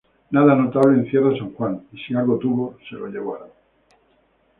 Nada 0.31 0.55
notable 0.55 0.95
encierra 0.97 1.37
San 1.37 1.53
Juan, 1.53 1.85
y 1.93 1.99
si 1.99 2.15
algo 2.15 2.39
tuvo 2.39 2.75
se 2.89 2.95
lo 2.95 3.05
llevaron. 3.05 3.49